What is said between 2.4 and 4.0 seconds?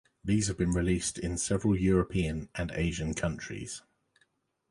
and Asian countries.